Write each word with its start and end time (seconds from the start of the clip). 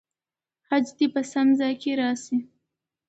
خج 0.65 0.85
دې 0.97 1.07
په 1.13 1.21
سم 1.31 1.47
ځای 1.59 1.73
کې 1.81 1.91
راسي. 1.99 2.37